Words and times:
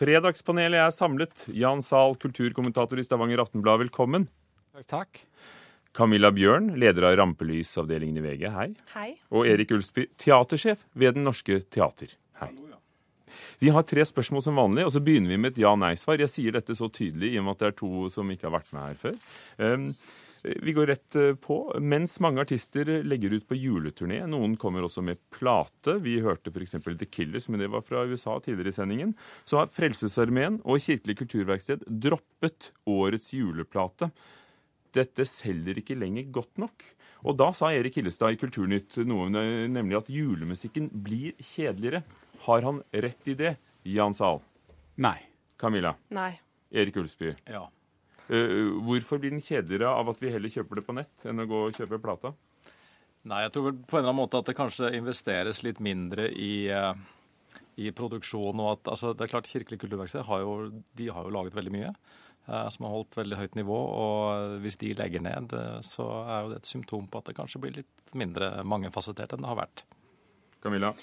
Fredagspanelet 0.00 0.80
er 0.80 0.92
samlet. 0.96 1.42
Jan 1.52 1.82
Zahl, 1.84 2.14
kulturkommentator 2.16 2.96
i 2.96 3.02
Stavanger 3.04 3.42
Aftenblad, 3.42 3.82
velkommen. 3.82 4.24
Takk, 4.72 4.86
takk. 4.88 5.18
Camilla 5.92 6.30
Bjørn, 6.32 6.70
leder 6.80 7.04
av 7.10 7.18
Rampelysavdelingen 7.20 8.16
i 8.16 8.22
VG, 8.24 8.46
hei. 8.54 8.66
Hei. 8.94 9.10
Og 9.34 9.44
Erik 9.50 9.74
Ulsby, 9.76 10.06
teatersjef 10.22 10.86
ved 10.96 11.18
Den 11.18 11.28
Norske 11.28 11.58
Teater, 11.68 12.14
hei. 12.40 12.48
Vi 13.60 13.68
har 13.74 13.84
tre 13.84 14.06
spørsmål 14.08 14.46
som 14.46 14.56
vanlig, 14.56 14.86
og 14.88 14.94
så 14.94 15.02
begynner 15.04 15.34
vi 15.34 15.40
med 15.42 15.52
et 15.52 15.60
ja-nei-svar. 15.66 16.22
Jeg 16.24 16.32
sier 16.32 16.56
dette 16.56 16.78
så 16.78 16.88
tydelig 16.88 17.34
i 17.34 17.42
og 17.42 17.44
med 17.44 17.58
at 17.58 17.60
det 17.60 17.68
er 17.68 17.78
to 17.82 18.08
som 18.14 18.32
ikke 18.32 18.48
har 18.48 18.56
vært 18.56 18.72
med 18.72 18.86
her 18.86 18.96
før. 19.02 19.20
Um, 19.60 19.90
vi 20.42 20.72
går 20.72 20.86
rett 20.86 21.16
eh, 21.16 21.34
på. 21.34 21.58
Mens 21.80 22.18
mange 22.20 22.42
artister 22.42 22.88
legger 23.04 23.34
ut 23.36 23.46
på 23.48 23.58
juleturné, 23.58 24.22
noen 24.30 24.56
kommer 24.60 24.86
også 24.86 25.04
med 25.04 25.20
plate. 25.34 25.98
Vi 26.04 26.18
hørte 26.24 26.52
f.eks. 26.52 26.76
The 26.88 27.08
Killers, 27.08 27.48
men 27.48 27.62
det 27.62 27.70
var 27.72 27.84
fra 27.86 28.04
USA 28.08 28.38
tidligere 28.40 28.72
i 28.72 28.78
sendingen. 28.78 29.14
Så 29.44 29.60
har 29.60 29.72
Frelsesarmeen 29.72 30.60
og 30.64 30.82
Kirkelig 30.84 31.18
kulturverksted 31.22 31.84
droppet 31.86 32.72
årets 32.88 33.32
juleplate. 33.36 34.10
Dette 34.96 35.26
selger 35.28 35.78
ikke 35.78 35.98
lenger 35.98 36.30
godt 36.34 36.60
nok. 36.62 36.84
Og 37.28 37.36
da 37.36 37.50
sa 37.54 37.68
Erik 37.76 37.98
Hillestad 38.00 38.34
i 38.34 38.38
Kulturnytt 38.40 38.96
noe, 39.04 39.28
nemlig 39.68 39.98
at 39.98 40.08
julemusikken 40.10 40.88
blir 41.04 41.34
kjedeligere. 41.36 42.00
Har 42.46 42.64
han 42.64 42.80
rett 42.96 43.28
i 43.28 43.36
det, 43.36 43.58
Jan 43.84 44.16
Sahl? 44.16 44.40
Nei. 45.00 45.18
Camilla? 45.60 45.92
Nei. 46.08 46.32
Erik 46.72 46.96
Ulsby? 46.96 47.34
Ja. 47.44 47.66
Uh, 48.30 48.78
hvorfor 48.86 49.18
blir 49.18 49.34
den 49.34 49.42
kjedeligere 49.42 49.90
av 49.90 50.12
at 50.12 50.20
vi 50.22 50.30
heller 50.30 50.52
kjøper 50.52 50.78
det 50.78 50.86
på 50.86 50.94
nett 50.94 51.26
enn 51.26 51.42
å 51.42 51.48
gå 51.50 51.64
og 51.66 51.76
kjøpe 51.76 51.98
plata? 52.02 52.30
Nei, 53.28 53.42
jeg 53.44 53.52
tror 53.52 53.66
vel 53.66 53.80
på 53.82 53.98
en 53.98 54.04
eller 54.04 54.12
annen 54.14 54.22
måte 54.22 54.40
at 54.40 54.48
det 54.48 54.56
kanskje 54.56 54.92
investeres 54.96 55.60
litt 55.66 55.80
mindre 55.82 56.30
i, 56.30 56.70
uh, 56.72 56.94
i 57.76 57.90
produksjon. 57.96 58.62
og 58.62 58.72
at, 58.76 58.92
altså, 58.94 59.12
det 59.12 59.26
er 59.26 59.34
klart 59.34 59.50
Kirkelig 59.50 59.80
kulturverksted 59.82 60.28
har 60.30 60.44
jo, 60.44 60.56
de 60.96 61.10
har 61.10 61.26
jo 61.26 61.34
laget 61.34 61.58
veldig 61.58 61.74
mye 61.74 61.92
uh, 61.92 62.68
som 62.70 62.86
har 62.86 62.94
holdt 62.94 63.18
veldig 63.18 63.40
høyt 63.42 63.58
nivå. 63.58 63.80
og 64.04 64.58
Hvis 64.64 64.78
de 64.80 64.94
legger 64.94 65.26
ned, 65.26 65.56
så 65.86 66.08
er 66.22 66.44
jo 66.44 66.52
det 66.54 66.62
et 66.62 66.70
symptom 66.70 67.10
på 67.10 67.20
at 67.20 67.32
det 67.32 67.38
kanskje 67.40 67.64
blir 67.66 67.80
litt 67.82 68.14
mindre 68.14 68.60
mangefasettert 68.62 69.34
enn 69.34 69.42
det 69.42 69.52
har 69.52 69.64
vært. 69.66 69.84
Camilla? 70.60 70.94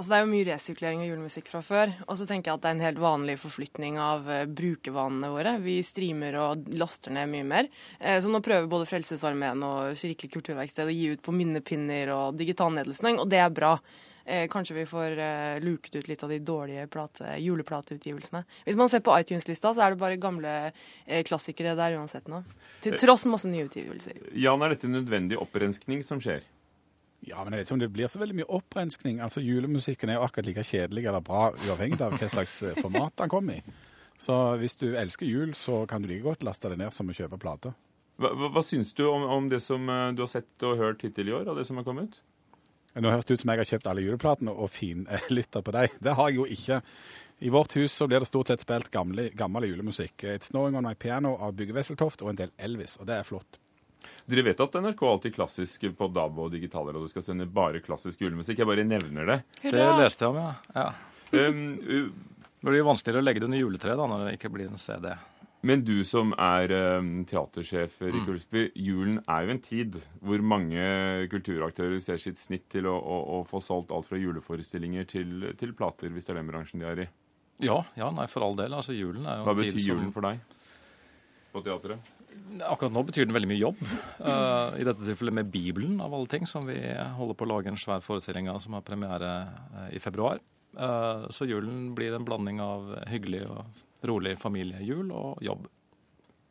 Altså, 0.00 0.14
det 0.14 0.16
er 0.16 0.22
jo 0.24 0.28
mye 0.30 0.44
resirkulering 0.48 1.00
av 1.02 1.08
julemusikk 1.10 1.48
fra 1.52 1.60
før. 1.60 1.90
Og 2.06 2.16
så 2.16 2.24
tenker 2.24 2.48
jeg 2.48 2.56
at 2.56 2.62
det 2.64 2.68
er 2.70 2.76
en 2.78 2.86
helt 2.86 3.00
vanlig 3.02 3.34
forflytning 3.42 3.98
av 4.00 4.28
uh, 4.32 4.46
brukervanene 4.48 5.28
våre. 5.28 5.50
Vi 5.60 5.74
streamer 5.84 6.38
og 6.40 6.70
laster 6.72 7.12
ned 7.12 7.28
mye 7.28 7.44
mer. 7.44 7.66
Uh, 8.00 8.16
så 8.16 8.30
nå 8.32 8.38
prøver 8.40 8.70
både 8.72 8.86
Frelsesarmeen 8.88 9.60
og 9.66 9.98
Kirkelig 10.00 10.30
kulturverksted 10.32 10.88
å 10.88 10.94
gi 10.94 11.10
ut 11.12 11.20
på 11.20 11.34
minnepinner 11.36 12.08
og 12.14 12.38
digital 12.40 12.72
nedlastning, 12.78 13.20
og 13.20 13.28
det 13.28 13.42
er 13.44 13.52
bra. 13.52 13.74
Uh, 14.24 14.46
kanskje 14.48 14.78
vi 14.78 14.84
får 14.88 15.20
luket 15.66 15.98
ut 15.98 16.08
litt 16.08 16.24
av 16.24 16.32
de 16.32 16.38
dårlige 16.48 16.86
plate, 16.94 17.34
juleplateutgivelsene. 17.44 18.40
Hvis 18.70 18.78
man 18.80 18.88
ser 18.88 19.04
på 19.04 19.18
iTunes-lista, 19.20 19.74
så 19.76 19.84
er 19.84 19.92
det 19.92 20.00
bare 20.00 20.16
gamle 20.22 20.54
klassikere 21.28 21.76
der 21.76 21.98
uansett 22.00 22.32
nå. 22.32 22.40
Til 22.80 22.96
tross 22.96 23.28
masse 23.28 23.52
nye 23.52 23.68
utgivelser. 23.68 24.16
Jan, 24.32 24.64
er 24.64 24.78
dette 24.78 24.88
nødvendig 24.88 25.36
opprenskning 25.44 26.00
som 26.08 26.24
skjer? 26.24 26.40
Ja, 27.28 27.42
men 27.44 27.52
jeg 27.52 27.60
vet 27.60 27.68
ikke 27.68 27.76
om 27.76 27.82
det 27.82 27.92
blir 27.92 28.08
så 28.08 28.20
veldig 28.22 28.38
mye 28.38 28.48
opprenskning. 28.56 29.20
Altså, 29.20 29.42
Julemusikken 29.44 30.08
er 30.08 30.18
jo 30.18 30.24
akkurat 30.24 30.48
like 30.48 30.64
kjedelig 30.64 31.04
eller 31.04 31.24
bra 31.24 31.50
uavhengig 31.66 32.00
av 32.00 32.16
hva 32.16 32.30
slags 32.32 32.54
format 32.80 33.16
den 33.20 33.32
kommer 33.32 33.60
i. 33.60 33.76
Så 34.20 34.36
hvis 34.60 34.76
du 34.80 34.90
elsker 35.00 35.28
jul, 35.28 35.54
så 35.56 35.84
kan 35.88 36.02
du 36.02 36.08
like 36.08 36.24
godt 36.24 36.44
laste 36.44 36.72
det 36.72 36.80
ned 36.80 36.96
som 36.96 37.08
å 37.08 37.16
kjøpe 37.16 37.40
plate. 37.40 37.74
Hva, 38.20 38.32
hva, 38.36 38.50
hva 38.52 38.62
syns 38.64 38.92
du 38.96 39.06
om, 39.08 39.24
om, 39.24 39.46
det 39.52 39.62
som 39.64 39.86
du 40.16 40.24
har 40.24 40.28
sett 40.32 40.66
og 40.68 40.80
hørt 40.80 41.04
hittil 41.04 41.30
i 41.30 41.36
år, 41.36 41.48
av 41.48 41.60
det 41.60 41.64
som 41.68 41.80
har 41.80 41.86
kommet? 41.86 42.18
Nå 42.98 43.12
høres 43.12 43.28
det 43.28 43.36
ut 43.36 43.42
som 43.44 43.52
jeg 43.52 43.62
har 43.62 43.68
kjøpt 43.68 43.88
alle 43.90 44.02
juleplatene 44.02 44.52
og 44.52 44.72
finlytta 44.74 45.62
på 45.62 45.74
dem. 45.76 45.96
Det 46.02 46.14
har 46.18 46.30
jeg 46.30 46.40
jo 46.40 46.46
ikke. 46.56 46.80
I 47.40 47.52
vårt 47.54 47.76
hus 47.78 47.94
så 47.96 48.08
blir 48.10 48.20
det 48.20 48.28
stort 48.28 48.50
sett 48.50 48.64
spilt 48.64 48.90
gamle, 48.92 49.30
gammel 49.38 49.68
julemusikk. 49.70 50.26
It's 50.26 50.50
Snowing 50.50 50.76
On 50.76 50.88
My 50.88 50.96
Piano 50.98 51.36
av 51.40 51.54
Bygge 51.56 51.76
Wesseltoft 51.76 52.24
og 52.24 52.32
en 52.32 52.40
del 52.42 52.54
Elvis, 52.58 52.98
og 53.00 53.08
det 53.08 53.20
er 53.20 53.28
flott. 53.28 53.60
Dere 54.30 54.44
vet 54.46 54.60
at 54.62 54.76
NRK 54.80 55.02
alltid 55.06 55.34
klassisk 55.34 55.86
på 55.98 56.08
DAB 56.14 56.38
og 56.40 56.52
digitaler, 56.54 56.96
og 56.96 57.06
du 57.06 57.12
skal 57.12 57.24
sende 57.26 57.48
bare 57.50 57.82
klassisk 57.84 58.22
julemusikk. 58.22 58.62
Jeg 58.62 58.70
bare 58.70 58.86
nevner 58.86 59.34
det. 59.34 59.38
Det 59.64 59.88
leste 60.00 60.26
jeg 60.26 60.34
om, 60.34 60.40
ja. 60.40 60.52
ja. 60.76 60.90
Um, 61.30 61.66
uh, 61.82 62.46
det 62.60 62.68
blir 62.68 62.82
jo 62.82 62.88
vanskeligere 62.90 63.22
å 63.22 63.26
legge 63.26 63.42
det 63.42 63.48
under 63.48 63.62
juletreet 63.62 64.00
da, 64.00 64.06
når 64.10 64.26
det 64.26 64.38
ikke 64.38 64.52
blir 64.52 64.68
en 64.70 64.80
CD. 64.80 65.12
Men 65.66 65.82
du 65.84 65.98
som 66.08 66.32
er 66.40 66.72
um, 67.00 67.08
teatersjef, 67.28 67.98
i 68.06 68.12
mm. 68.14 68.28
Ulsby. 68.32 68.62
Julen 68.80 69.18
er 69.28 69.44
jo 69.44 69.54
en 69.54 69.62
tid 69.64 69.98
hvor 70.24 70.44
mange 70.44 70.84
kulturaktører 71.32 71.98
ser 72.00 72.20
sitt 72.22 72.40
snitt 72.40 72.68
til 72.72 72.88
å, 72.88 72.94
å, 72.96 73.18
å 73.36 73.42
få 73.48 73.60
solgt 73.64 73.92
alt 73.92 74.08
fra 74.08 74.20
juleforestillinger 74.20 75.08
til, 75.10 75.50
til, 75.60 75.74
plater, 75.76 76.12
hvis 76.14 76.28
det 76.28 76.34
er 76.34 76.40
den 76.40 76.52
bransjen 76.52 76.80
de 76.80 76.88
er 76.88 77.04
i. 77.04 77.08
Ja, 77.66 77.82
ja, 77.98 78.08
nei, 78.16 78.24
for 78.32 78.46
all 78.46 78.56
del. 78.56 78.72
Altså, 78.72 78.96
julen 78.96 79.28
er 79.28 79.42
jo 79.42 79.48
Hva 79.50 79.56
betyr 79.58 79.82
julen 79.84 80.14
for 80.14 80.24
deg 80.24 80.40
på 81.50 81.60
teatret? 81.66 82.10
Akkurat 82.60 82.92
nå 82.92 83.02
betyr 83.08 83.26
den 83.28 83.34
veldig 83.36 83.48
mye 83.50 83.60
jobb. 83.60 83.82
Uh, 84.20 84.76
I 84.76 84.86
dette 84.86 85.06
tilfellet 85.06 85.36
med 85.40 85.50
Bibelen, 85.52 85.98
av 86.04 86.14
alle 86.16 86.28
ting, 86.30 86.46
som 86.48 86.66
vi 86.66 86.78
holder 87.16 87.36
på 87.38 87.46
å 87.46 87.50
lage 87.54 87.72
en 87.72 87.80
svær 87.80 88.02
forestilling 88.04 88.50
av 88.52 88.60
som 88.64 88.76
har 88.76 88.84
premiere 88.86 89.34
uh, 89.74 89.86
i 89.94 90.02
februar. 90.02 90.42
Uh, 90.76 91.26
så 91.32 91.48
julen 91.48 91.90
blir 91.96 92.14
en 92.14 92.26
blanding 92.26 92.60
av 92.62 92.92
hyggelig 93.10 93.44
og 93.48 94.06
rolig 94.06 94.36
familiejul 94.40 95.10
og 95.12 95.44
jobb. 95.44 95.68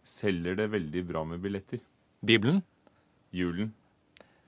Selger 0.05 0.57
det 0.57 0.71
veldig 0.73 1.03
bra 1.07 1.25
med 1.27 1.43
billetter? 1.43 1.83
Bibelen? 2.25 2.63
Julen? 3.35 3.73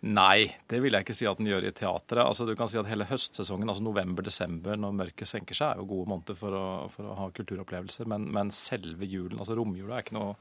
Nei, 0.01 0.50
det 0.66 0.80
vil 0.81 0.96
jeg 0.97 1.06
ikke 1.06 1.13
si 1.13 1.28
at 1.30 1.38
den 1.38 1.51
gjør 1.51 1.68
i 1.68 1.74
teatret. 1.78 2.24
Altså, 2.24 2.47
du 2.50 2.56
kan 2.57 2.69
si 2.72 2.80
at 2.81 2.88
Hele 2.90 3.06
høstsesongen, 3.06 3.69
altså 3.69 3.85
november-desember, 3.85 4.80
når 4.81 4.96
mørket 4.97 5.30
senker 5.30 5.57
seg, 5.57 5.75
er 5.75 5.84
jo 5.84 5.91
gode 5.91 6.09
måneder 6.09 6.38
for 6.40 6.57
å, 6.57 6.63
for 6.90 7.06
å 7.06 7.18
ha 7.19 7.28
kulturopplevelser. 7.38 8.09
Men, 8.09 8.25
men 8.34 8.50
selve 8.56 9.06
julen, 9.06 9.38
altså 9.38 9.57
romjula, 9.59 10.00
er 10.00 10.07
ikke 10.07 10.18
noe 10.18 10.34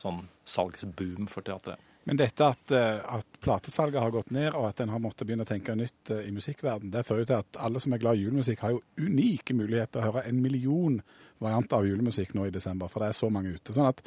sånn 0.00 0.24
salgsboom 0.46 1.28
for 1.30 1.46
teatret. 1.46 1.84
Men 2.08 2.16
dette 2.16 2.46
at, 2.46 2.70
eh, 2.72 3.00
at 3.04 3.40
platesalget 3.44 4.00
har 4.00 4.10
gått 4.14 4.30
ned, 4.32 4.54
og 4.54 4.70
at 4.70 4.80
en 4.80 4.88
har 4.88 5.00
måttet 5.02 5.26
begynne 5.28 5.44
å 5.44 5.48
tenke 5.48 5.74
nytt 5.76 6.10
eh, 6.14 6.24
i 6.24 6.32
musikkverden, 6.32 6.88
det 6.94 7.04
fører 7.04 7.20
jo 7.20 7.28
til 7.28 7.42
at 7.42 7.58
alle 7.66 7.82
som 7.84 7.92
er 7.92 8.00
glad 8.00 8.16
i 8.16 8.22
julemusikk, 8.24 8.62
har 8.64 8.72
jo 8.72 8.80
unike 8.96 9.52
muligheter 9.52 9.98
til 9.98 10.00
å 10.00 10.06
høre 10.06 10.24
en 10.30 10.40
million 10.40 10.96
varianter 11.42 11.76
av 11.76 11.84
julemusikk 11.90 12.32
nå 12.32 12.46
i 12.48 12.54
desember, 12.54 12.88
for 12.88 13.04
det 13.04 13.10
er 13.12 13.18
så 13.18 13.28
mange 13.28 13.52
ute. 13.52 13.76
Sånn 13.76 13.90
at 13.90 14.00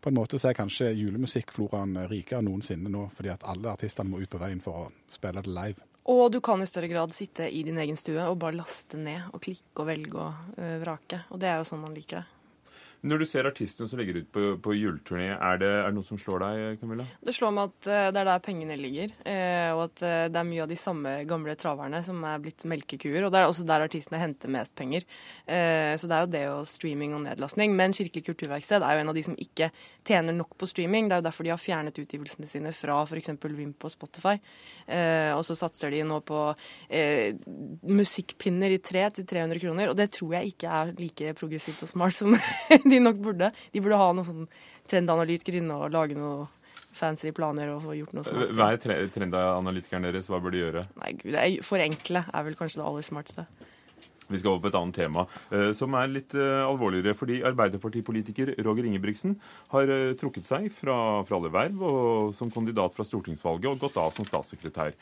på 0.00 0.12
en 0.12 0.16
måte 0.20 0.38
så 0.38 0.52
er 0.52 0.56
kanskje 0.60 0.92
julemusikkfloraen 0.94 1.98
rikere 2.12 2.38
enn 2.38 2.52
noensinne 2.52 2.92
nå, 2.92 3.08
fordi 3.16 3.34
at 3.34 3.44
alle 3.50 3.74
artistene 3.74 4.12
må 4.12 4.22
ut 4.22 4.30
på 4.30 4.40
veien 4.40 4.62
for 4.62 4.84
å 4.84 4.88
spille 5.10 5.42
det 5.42 5.50
live. 5.50 5.88
Og 6.10 6.30
du 6.32 6.38
kan 6.40 6.62
i 6.62 6.70
større 6.70 6.88
grad 6.88 7.12
sitte 7.18 7.50
i 7.50 7.64
din 7.66 7.82
egen 7.82 7.98
stue 7.98 8.30
og 8.30 8.38
bare 8.40 8.56
laste 8.56 8.98
ned 8.98 9.34
og 9.34 9.42
klikke 9.42 9.82
og 9.82 9.90
velge 9.90 10.22
og 10.22 10.54
øh, 10.56 10.76
vrake. 10.86 11.24
Og 11.34 11.42
det 11.42 11.50
er 11.50 11.58
jo 11.60 11.66
sånn 11.68 11.82
man 11.82 11.98
liker 11.98 12.22
det. 12.22 12.39
Når 13.00 13.22
du 13.22 13.26
ser 13.28 13.48
artistene 13.48 13.88
som 13.88 14.00
legger 14.00 14.20
ut 14.20 14.28
på, 14.32 14.46
på 14.60 14.74
juleturné, 14.76 15.30
er 15.36 15.60
er 15.60 15.60
det, 15.60 15.94
noe 15.94 16.06
som 16.06 16.18
slår 16.20 16.42
deg, 16.44 16.80
Camilla? 16.80 17.06
Det 17.24 17.34
slår 17.36 17.52
meg 17.56 17.70
at 17.70 17.88
uh, 17.88 18.08
det 18.12 18.20
er 18.22 18.28
der 18.28 18.42
pengene 18.44 18.76
ligger, 18.78 19.12
uh, 19.24 19.70
og 19.76 19.82
at 19.88 20.02
uh, 20.04 20.26
det 20.32 20.40
er 20.40 20.48
mye 20.48 20.64
av 20.64 20.70
de 20.70 20.78
samme 20.78 21.14
gamle 21.28 21.56
traverne 21.60 22.02
som 22.06 22.20
er 22.28 22.42
blitt 22.42 22.66
melkekuer. 22.70 23.26
Og 23.26 23.32
det 23.32 23.40
er 23.40 23.48
også 23.48 23.66
der 23.68 23.86
artistene 23.86 24.20
henter 24.20 24.52
mest 24.52 24.74
penger. 24.78 25.04
så 25.46 26.08
det 26.08 26.16
er 26.16 26.24
jo 26.24 26.30
det 26.30 26.42
og 26.50 26.68
streaming 26.68 27.14
og 27.16 27.24
nedlastning. 27.24 27.74
Men 27.76 27.94
Kirkelig 27.96 28.24
kulturverksted 28.28 28.84
er 28.84 28.96
jo 28.96 29.02
en 29.04 29.12
av 29.12 29.16
de 29.16 29.24
som 29.26 29.36
ikke 29.40 29.70
tjener 30.06 30.36
nok 30.36 30.54
på 30.58 30.68
streaming. 30.70 31.08
Det 31.08 31.16
er 31.16 31.22
jo 31.22 31.28
derfor 31.28 31.46
de 31.46 31.52
har 31.54 31.60
fjernet 31.60 31.98
utgivelsene 32.00 32.48
sine 32.50 32.72
fra 32.76 33.00
f.eks. 33.04 33.32
Vimp 33.42 33.86
og 33.86 33.94
Spotify. 33.94 34.36
Og 35.36 35.42
så 35.46 35.54
satser 35.58 35.94
de 35.94 36.02
nå 36.06 36.20
på 36.26 36.40
musikkpinner 37.86 38.74
i 38.74 38.80
tre 38.82 39.06
til 39.14 39.26
300 39.28 39.62
kroner, 39.62 39.92
og 39.92 39.98
det 39.98 40.10
tror 40.16 40.36
jeg 40.38 40.54
ikke 40.54 40.78
er 40.80 40.94
like 40.98 41.34
progressivt 41.38 41.84
og 41.86 41.92
smart 41.92 42.16
som 42.16 42.34
de 42.92 43.02
nok 43.02 43.20
burde. 43.22 43.52
De 43.74 43.82
burde 43.82 44.00
ha 44.00 44.10
noen 44.14 44.26
sånn 44.26 44.48
trendanalytiker 44.90 45.60
inne 45.60 45.76
og 45.78 45.94
lage 45.94 46.18
noe 46.18 46.48
fancy 46.96 47.30
planer 47.34 47.70
og 47.74 47.84
få 47.84 47.96
gjort 47.98 48.14
noe 48.16 48.26
smart. 48.26 48.54
Hva 48.56 48.70
er 48.74 49.10
trendanalytikeren 49.14 50.08
deres? 50.08 50.30
Hva 50.30 50.40
bør 50.42 50.54
de 50.54 50.64
gjøre? 50.64 50.86
Nei, 51.02 51.12
gud, 51.20 51.36
Forenkle 51.66 52.24
er 52.26 52.46
vel 52.48 52.58
kanskje 52.58 52.82
det 52.82 52.88
aller 52.88 53.06
smarteste. 53.06 53.46
Vi 54.30 54.40
skal 54.40 54.54
over 54.54 54.64
på 54.64 54.70
et 54.70 54.78
annet 54.78 54.96
tema, 54.96 55.26
uh, 55.50 55.70
som 55.76 55.94
er 55.98 56.12
litt 56.12 56.34
uh, 56.38 56.62
alvorligere. 56.66 57.16
Fordi 57.18 57.40
Arbeiderpartipolitiker 57.50 58.54
Roger 58.66 58.86
Ingebrigtsen 58.88 59.36
har 59.74 59.90
uh, 59.90 60.12
trukket 60.20 60.48
seg 60.48 60.68
fra, 60.74 60.96
fra 61.26 61.40
alle 61.40 61.52
verv 61.54 61.82
og, 61.82 62.30
som 62.38 62.52
kandidat 62.54 62.96
fra 62.96 63.06
stortingsvalget 63.06 63.70
og 63.72 63.82
gått 63.82 63.98
av 64.00 64.14
som 64.16 64.28
statssekretær. 64.28 64.94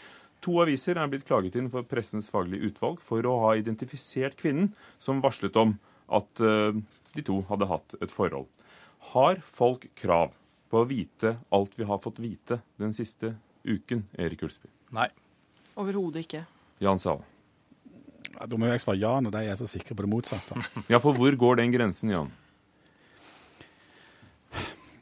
To 0.46 0.60
aviser 0.62 1.00
er 1.00 1.10
blitt 1.10 1.26
klaget 1.28 1.58
inn 1.58 1.70
for 1.72 1.86
Pressens 1.88 2.30
faglige 2.32 2.70
utvalg 2.70 3.02
for 3.02 3.26
å 3.26 3.38
ha 3.46 3.54
identifisert 3.58 4.38
kvinnen 4.38 4.70
som 5.02 5.22
varslet 5.24 5.56
om 5.58 5.74
at 6.14 6.30
de 6.38 7.24
to 7.26 7.40
hadde 7.50 7.66
hatt 7.68 7.96
et 7.98 8.14
forhold. 8.14 8.46
Har 9.10 9.42
folk 9.44 9.88
krav 9.98 10.36
på 10.70 10.82
å 10.82 10.86
vite 10.88 11.34
alt 11.54 11.74
vi 11.76 11.88
har 11.88 11.98
fått 12.02 12.20
vite 12.22 12.60
den 12.78 12.94
siste 12.96 13.34
uken, 13.64 14.06
Erik 14.14 14.46
Ulsby? 14.46 14.70
Nei. 14.94 15.08
Overhodet 15.78 16.26
ikke. 16.26 16.44
Jan 16.82 17.02
Sahl? 17.02 17.24
Da 18.38 18.58
må 18.60 18.68
jeg 18.68 18.82
svare 18.82 19.00
ja 19.00 19.16
når 19.22 19.34
de 19.34 19.46
er 19.50 19.56
så 19.58 19.66
sikre 19.70 19.96
på 19.96 20.04
det 20.06 20.12
motsatte. 20.12 20.60
ja, 20.92 21.00
for 21.02 21.16
hvor 21.18 21.34
går 21.38 21.62
den 21.62 21.74
grensen, 21.74 22.12
Jan? 22.14 22.30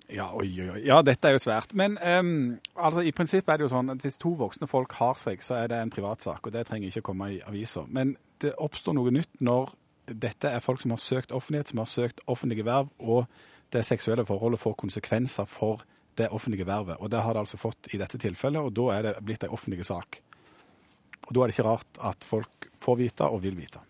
Ja, 0.06 0.28
oi, 0.38 0.46
oi, 0.62 0.68
oi. 0.70 0.82
Ja, 0.86 1.00
dette 1.02 1.28
er 1.28 1.34
jo 1.34 1.40
svært. 1.42 1.74
Men 1.74 1.96
um, 1.98 2.58
altså, 2.78 3.02
i 3.02 3.12
prinsippet 3.14 3.50
er 3.52 3.58
det 3.58 3.66
jo 3.66 3.72
sånn 3.72 3.90
at 3.90 4.04
hvis 4.06 4.20
to 4.22 4.36
voksne 4.38 4.68
folk 4.70 4.94
har 5.00 5.18
seg, 5.18 5.42
så 5.42 5.58
er 5.58 5.72
det 5.72 5.80
en 5.82 5.90
privatsak, 5.90 6.46
og 6.46 6.54
det 6.54 6.62
trenger 6.68 6.92
ikke 6.92 7.08
komme 7.10 7.32
i 7.34 7.40
avisa. 7.42 7.82
Men 7.90 8.14
det 8.42 8.54
oppstår 8.62 8.94
noe 8.96 9.12
nytt 9.14 9.42
når 9.42 9.74
dette 10.06 10.52
er 10.52 10.62
folk 10.62 10.80
som 10.82 10.94
har 10.94 11.02
søkt 11.02 11.34
offentlighet, 11.34 11.72
som 11.72 11.82
har 11.82 11.90
søkt 11.90 12.22
offentlige 12.30 12.66
verv, 12.68 12.92
og 13.02 13.26
det 13.74 13.82
seksuelle 13.82 14.24
forholdet 14.28 14.62
får 14.62 14.78
konsekvenser 14.78 15.48
for 15.50 15.82
det 16.16 16.30
offentlige 16.30 16.68
vervet. 16.68 17.00
Og 17.02 17.10
det 17.10 17.24
har 17.26 17.34
det 17.34 17.42
altså 17.42 17.58
fått 17.60 17.90
i 17.92 17.98
dette 18.00 18.20
tilfellet, 18.22 18.62
og 18.62 18.76
da 18.78 18.86
er 18.94 19.08
det 19.08 19.16
blitt 19.26 19.44
en 19.44 19.56
offentlig 19.56 19.84
sak. 19.88 20.20
Og 21.26 21.34
da 21.34 21.42
er 21.42 21.50
det 21.50 21.56
ikke 21.56 21.66
rart 21.66 22.00
at 22.12 22.24
folk 22.24 22.65
får 22.80 22.98
vite 23.00 23.28
og 23.28 23.42
vil 23.44 23.56
vite. 23.58 23.82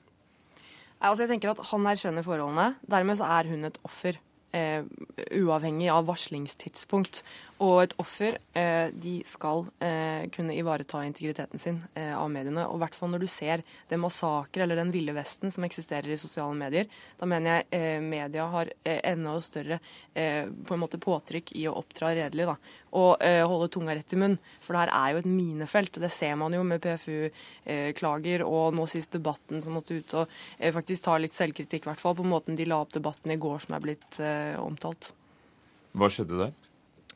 Altså 1.00 1.24
jeg 1.24 1.34
tenker 1.34 1.52
at 1.52 1.64
Han 1.70 1.86
erkjenner 1.86 2.24
forholdene. 2.24 2.76
Dermed 2.88 3.18
så 3.20 3.28
er 3.38 3.50
hun 3.50 3.68
et 3.68 3.78
offer. 3.84 4.18
Eh, 4.52 4.84
uavhengig 5.30 5.88
av 5.90 6.06
varslingstidspunkt. 6.06 7.22
Og 7.64 7.78
et 7.80 7.94
offer 8.00 8.34
eh, 8.56 8.92
de 8.92 9.14
skal 9.24 9.62
eh, 9.80 10.26
kunne 10.32 10.52
ivareta 10.52 11.00
integriteten 11.06 11.60
sin 11.60 11.78
eh, 11.96 12.12
av 12.12 12.28
mediene. 12.32 12.66
Og 12.68 12.76
i 12.76 12.82
hvert 12.84 12.96
fall 12.96 13.14
når 13.14 13.24
du 13.24 13.28
ser 13.32 13.62
den 13.88 14.02
massakre 14.02 14.66
eller 14.66 14.76
den 14.76 14.92
ville 14.92 15.14
vesten 15.16 15.52
som 15.52 15.64
eksisterer 15.64 16.12
i 16.12 16.18
sosiale 16.20 16.52
medier. 16.56 16.88
Da 17.16 17.28
mener 17.28 17.62
jeg 17.62 17.66
eh, 17.78 18.02
media 18.04 18.44
har 18.52 18.72
eh, 18.84 19.00
enda 19.08 19.38
større 19.44 19.80
på 20.16 20.72
en 20.72 20.80
måte 20.80 20.96
påtrykk 20.96 21.50
i 21.60 21.66
å 21.68 21.74
oppdra 21.76 22.14
redelig. 22.16 22.46
da, 22.48 22.54
Og 22.96 23.20
holde 23.50 23.66
tunga 23.74 23.92
rett 23.92 24.14
i 24.14 24.18
munn. 24.20 24.38
For 24.64 24.72
det 24.72 24.86
her 24.86 24.92
er 24.96 25.10
jo 25.12 25.18
et 25.20 25.28
minefelt. 25.28 25.98
Det 26.00 26.08
ser 26.14 26.38
man 26.40 26.56
jo 26.56 26.62
med 26.64 26.80
PFU-klager 26.80 28.44
og 28.46 28.78
nå 28.78 28.86
sist 28.88 29.12
debatten 29.12 29.60
som 29.60 29.76
måtte 29.76 29.98
ut 29.98 30.14
og 30.16 30.32
faktisk 30.72 31.04
ta 31.04 31.18
litt 31.20 31.36
selvkritikk, 31.36 31.84
i 31.84 31.90
hvert 31.90 32.00
fall 32.00 32.16
på 32.16 32.24
måten 32.24 32.56
de 32.56 32.64
la 32.64 32.80
opp 32.80 32.96
debatten 32.96 33.34
i 33.34 33.38
går 33.40 33.66
som 33.66 33.76
er 33.76 33.84
blitt 33.84 34.18
omtalt. 34.60 35.12
Hva 35.96 36.10
skjedde 36.12 36.38
der? 36.40 36.54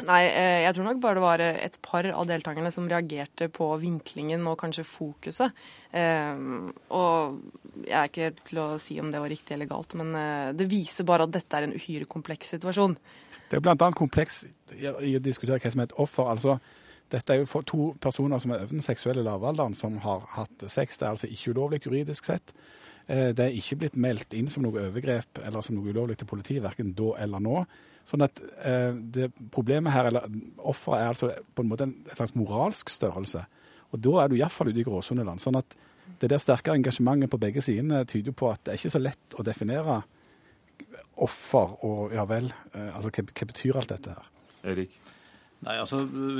Nei, 0.08 0.22
eh, 0.30 0.62
jeg 0.64 0.76
tror 0.76 0.86
nok 0.86 1.00
bare 1.02 1.18
det 1.18 1.24
var 1.24 1.42
eh, 1.44 1.58
et 1.66 1.76
par 1.84 2.06
av 2.08 2.28
deltakerne 2.28 2.72
som 2.72 2.88
reagerte 2.88 3.50
på 3.52 3.68
vinklingen 3.82 4.46
og 4.48 4.56
kanskje 4.62 4.86
fokuset. 4.88 5.64
Og 5.90 7.40
jeg 7.84 7.96
er 7.98 8.08
ikke 8.08 8.30
til 8.46 8.62
å 8.62 8.68
si 8.80 8.96
om 9.02 9.10
det 9.12 9.20
var 9.20 9.32
riktig 9.32 9.56
eller 9.56 9.68
galt, 9.68 9.96
men 9.98 10.14
det 10.56 10.68
viser 10.70 11.08
bare 11.08 11.26
at 11.26 11.34
dette 11.34 11.58
er 11.58 11.66
en 11.66 11.74
uhyre 11.74 12.06
kompleks 12.08 12.54
situasjon. 12.54 12.94
Det 13.50 13.58
er 13.58 13.64
bl.a. 13.64 13.90
kompleks 13.98 14.44
i 14.78 15.16
å 15.18 15.22
diskutere 15.22 15.58
hva 15.58 15.72
som 15.74 15.82
er 15.82 15.90
et 15.90 15.98
offer. 15.98 16.30
altså 16.30 16.60
dette 17.10 17.34
er 17.34 17.42
jo 17.42 17.62
to 17.66 17.86
personer 18.00 18.38
som 18.38 18.52
er 18.54 18.62
over 18.62 18.76
den 18.76 18.84
seksuelle 18.84 19.24
lavalderen, 19.26 19.74
som 19.74 19.96
har 20.04 20.28
hatt 20.36 20.62
sex. 20.70 20.98
Det 20.98 21.06
er 21.06 21.16
altså 21.16 21.30
ikke 21.30 21.54
ulovlig 21.56 21.82
juridisk 21.82 22.28
sett. 22.28 22.54
Det 23.10 23.42
er 23.42 23.56
ikke 23.58 23.76
blitt 23.80 23.96
meldt 23.98 24.34
inn 24.38 24.46
som 24.46 24.62
noe 24.62 24.84
overgrep 24.84 25.40
eller 25.42 25.64
som 25.66 25.74
noe 25.74 25.90
ulovlig 25.90 26.14
til 26.20 26.28
politiet, 26.30 26.62
verken 26.62 26.92
da 26.94 27.08
eller 27.24 27.42
nå. 27.42 27.64
Sånn 28.10 28.24
at 28.24 28.40
eh, 28.66 28.90
det 28.94 29.30
Problemet 29.52 29.94
her, 29.94 30.08
eller 30.10 30.26
offeret, 30.58 31.02
er 31.02 31.12
altså 31.12 31.30
på 31.54 31.64
en 31.64 31.70
måte 31.70 31.86
en, 31.86 31.94
slags 32.14 32.34
moralsk 32.38 32.90
størrelse. 32.92 33.44
Og 33.90 34.02
da 34.02 34.16
er 34.22 34.30
du 34.30 34.36
iallfall 34.38 34.70
ute 34.70 34.82
i 34.82 34.86
gråsoneland. 34.86 35.42
Sånn 35.42 35.58
at 35.60 35.76
det 36.20 36.30
der 36.32 36.42
sterke 36.42 36.74
engasjementet 36.74 37.30
på 37.32 37.40
begge 37.40 37.62
sidene 37.64 38.02
tyder 38.08 38.34
på 38.36 38.50
at 38.50 38.62
det 38.64 38.72
er 38.72 38.80
ikke 38.80 38.94
så 38.96 39.02
lett 39.02 39.38
å 39.38 39.46
definere 39.46 40.00
offer 41.20 41.76
og 41.86 42.14
ja 42.16 42.26
vel. 42.28 42.50
Eh, 42.72 42.90
altså 42.94 43.12
hva, 43.12 43.26
hva 43.30 43.50
betyr 43.52 43.80
alt 43.80 43.94
dette 43.94 44.16
her? 44.16 44.30
Erik? 44.72 44.98
Nei, 45.60 45.74
altså, 45.76 45.98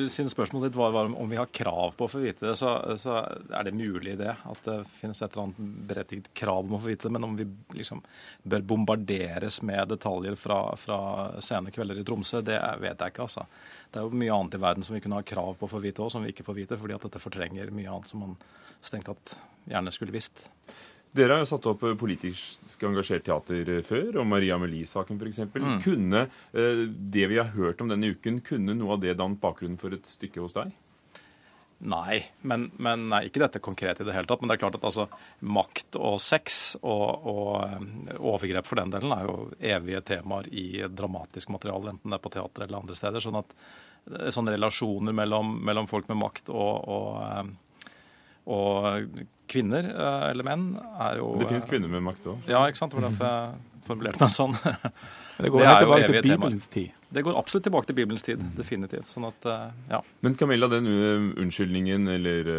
Siden 0.09 0.31
spørsmålet 0.33 0.71
ditt 0.71 0.79
var, 0.81 0.95
var, 0.95 1.11
om 1.13 1.29
vi 1.29 1.37
har 1.37 1.51
krav 1.53 1.93
på 1.97 2.07
å 2.07 2.09
få 2.09 2.23
vite 2.23 2.47
det, 2.47 2.55
så, 2.57 2.71
så, 2.97 3.19
er 3.53 3.67
det 3.67 3.75
mulig 3.77 4.15
det. 4.17 4.33
At 4.49 4.63
det 4.65 4.79
finnes 4.95 5.21
et 5.21 5.35
eller 5.35 5.51
annet 5.51 5.75
berettiget 5.91 6.31
krav 6.41 6.65
om 6.65 6.79
å 6.79 6.81
få 6.81 6.89
vite 6.89 7.09
det. 7.09 7.13
Men 7.19 7.27
om 7.29 7.35
vi 7.37 7.45
liksom 7.77 8.01
bør 8.49 8.65
bombarderes 8.73 9.61
med 9.69 9.93
detaljer 9.93 10.39
fra, 10.41 10.63
fra 10.81 11.01
sene 11.45 11.73
kvelder 11.75 12.01
i 12.01 12.07
Tromsø, 12.09 12.41
det 12.47 12.57
vet 12.81 12.97
jeg 12.97 13.13
ikke. 13.13 13.29
altså. 13.29 13.45
Det 13.91 14.01
er 14.01 14.09
jo 14.09 14.23
mye 14.23 14.39
annet 14.39 14.57
i 14.57 14.63
verden 14.65 14.89
som 14.89 14.97
vi 14.97 15.03
kunne 15.05 15.21
ha 15.21 15.29
krav 15.35 15.53
på 15.61 15.69
å 15.69 15.75
få 15.75 15.83
vite 15.85 16.01
òg, 16.01 16.13
som 16.15 16.25
vi 16.25 16.33
ikke 16.33 16.47
får 16.49 16.61
vite. 16.63 16.81
Fordi 16.81 16.97
at 16.97 17.05
dette 17.11 17.21
fortrenger 17.21 17.77
mye 17.77 17.93
annet 17.93 18.09
som 18.09 18.25
man 18.25 18.39
strengt 18.81 19.11
tatt 19.11 19.35
gjerne 19.69 19.93
skulle 19.93 20.17
visst. 20.17 20.47
Dere 21.17 21.35
har 21.35 21.43
jo 21.43 21.49
satt 21.51 21.67
opp 21.67 21.81
politisk 21.99 22.85
engasjert 22.87 23.25
teater 23.27 23.73
før, 23.87 24.21
og 24.23 24.29
Maria 24.31 24.55
Amelie-saken 24.55 25.19
f.eks. 25.19 25.41
Mm. 25.51 25.73
Kunne 25.83 26.27
eh, 26.29 26.85
det 26.87 27.27
vi 27.33 27.41
har 27.41 27.51
hørt 27.57 27.83
om 27.83 27.91
denne 27.91 28.13
uken, 28.15 28.39
kunne 28.47 28.77
noe 28.79 28.95
av 28.95 29.03
det 29.03 29.17
dannet 29.19 29.43
bakgrunnen 29.43 29.81
for 29.81 29.97
et 29.97 30.07
stykke 30.07 30.45
hos 30.45 30.55
deg? 30.55 30.71
Nei, 31.81 32.19
men, 32.45 32.67
men 32.77 33.07
nei, 33.09 33.23
ikke 33.27 33.41
dette 33.41 33.63
konkret 33.65 34.03
i 34.03 34.05
det 34.05 34.13
hele 34.13 34.29
tatt. 34.29 34.43
Men 34.43 34.53
det 34.53 34.59
er 34.59 34.63
klart 34.63 34.77
at 34.77 34.85
altså, 34.85 35.07
makt 35.41 35.97
og 35.97 36.19
sex 36.23 36.61
og, 36.83 37.27
og 37.33 37.55
eh, 37.65 38.19
overgrep 38.21 38.69
for 38.69 38.79
den 38.79 38.93
delen 38.93 39.15
er 39.17 39.25
jo 39.27 39.37
evige 39.73 40.03
temaer 40.13 40.51
i 40.53 40.85
dramatisk 40.87 41.51
materiale, 41.57 41.95
enten 41.97 42.13
det 42.13 42.21
er 42.21 42.27
på 42.27 42.35
teater 42.37 42.67
eller 42.67 42.83
andre 42.83 42.99
steder. 42.99 43.25
Sånn 43.25 43.41
at 43.41 43.57
eh, 43.57 44.29
sånne 44.31 44.55
relasjoner 44.55 45.17
mellom, 45.17 45.57
mellom 45.67 45.89
folk 45.91 46.07
med 46.13 46.21
makt 46.21 46.53
og, 46.53 46.87
og 46.87 47.51
og 48.47 49.09
kvinner 49.51 49.89
eh, 49.91 50.29
eller 50.31 50.47
menn 50.47 50.71
er 50.95 51.21
jo 51.21 51.33
Det 51.41 51.51
finnes 51.51 51.67
kvinner 51.69 51.91
med 51.93 52.05
makt 52.07 52.31
òg? 52.33 52.47
Ja, 52.51 52.63
ikke 52.71 52.81
sant. 52.81 52.95
Det 52.95 53.01
var 53.01 53.11
derfor 53.11 53.27
jeg 53.27 53.85
formulerte 53.89 54.23
meg 54.23 54.35
sånn. 54.35 54.57
Det 55.41 55.51
går 55.51 55.65
det 55.67 55.77
tilbake 55.83 56.09
til 56.11 56.27
Bibelens 56.29 56.69
tid. 56.71 56.97
Det 57.11 57.25
går 57.27 57.39
absolutt 57.41 57.67
tilbake 57.67 57.91
til 57.91 57.99
Bibelens 57.99 58.27
tid. 58.27 58.43
Definitivt. 58.57 59.09
Sånn 59.09 59.27
at, 59.29 59.51
eh, 59.51 59.69
ja. 59.97 60.03
Men 60.23 60.39
Camilla, 60.39 60.71
den 60.71 60.89
unnskyldningen 61.35 62.09
eller 62.17 62.53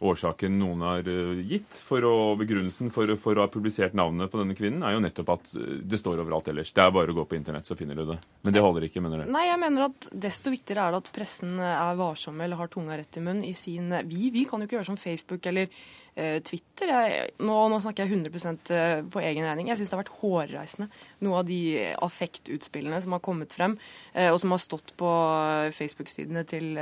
årsaken 0.00 0.58
noen 0.60 0.84
har 0.86 1.08
gitt 1.44 1.76
for 1.76 2.04
å, 2.08 2.14
begrunnelsen 2.40 2.88
for, 2.94 3.12
for, 3.20 3.36
å 3.36 3.44
ha 3.44 3.52
publisert 3.52 3.96
navnet 3.96 4.32
på 4.32 4.40
denne 4.40 4.56
kvinnen, 4.58 4.84
er 4.86 4.96
jo 4.96 5.04
nettopp 5.04 5.34
at 5.36 5.54
det 5.54 6.00
står 6.00 6.22
overalt 6.22 6.48
ellers. 6.52 6.72
Det 6.76 6.84
er 6.84 6.94
bare 6.94 7.12
å 7.12 7.18
gå 7.20 7.26
på 7.28 7.36
internett, 7.36 7.68
så 7.68 7.76
finner 7.78 7.98
du 7.98 8.06
det. 8.12 8.18
Men 8.46 8.56
det 8.56 8.64
holder 8.64 8.88
ikke, 8.88 9.04
mener 9.04 9.24
du? 9.24 9.32
Nei, 9.34 9.46
jeg 9.50 9.60
mener 9.60 9.88
at 9.90 10.10
desto 10.26 10.52
viktigere 10.52 10.88
er 10.88 10.96
det 10.96 11.02
at 11.04 11.12
pressen 11.14 11.56
er 11.60 12.00
varsomme 12.00 12.46
eller 12.46 12.60
har 12.60 12.72
tunga 12.72 12.96
rett 13.00 13.20
i 13.20 13.24
munnen 13.24 13.46
i 13.46 13.54
sin 13.56 13.92
Vi, 14.08 14.30
vi 14.32 14.46
kan 14.48 14.62
jo 14.62 14.68
ikke 14.68 14.78
gjøre 14.78 14.92
som 14.92 15.00
Facebook 15.00 15.46
eller 15.50 15.68
Eh, 16.09 16.09
Twitter. 16.14 16.90
Jeg, 16.90 17.30
nå, 17.44 17.56
nå, 17.70 17.78
snakker 17.82 18.06
jeg 18.06 18.18
100 18.18 18.74
eh, 18.74 19.02
på 19.06 19.22
egen 19.22 19.46
regning. 19.46 19.70
Jeg 19.70 19.80
syns 19.80 19.92
det 19.92 19.96
har 19.96 20.02
vært 20.02 20.20
hårreisende, 20.20 20.88
noe 21.26 21.40
av 21.40 21.48
de 21.48 21.60
affektutspillene 22.02 23.00
som 23.04 23.16
har 23.16 23.22
kommet 23.24 23.54
frem, 23.56 23.76
eh, 24.12 24.30
og 24.32 24.40
som 24.42 24.54
har 24.54 24.62
stått 24.62 24.94
på 25.00 25.10
Facebook-sidene 25.76 26.44
til 26.48 26.72